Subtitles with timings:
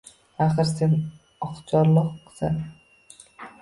[0.45, 0.93] Axir, sen—
[1.51, 2.61] oqcharloqsan!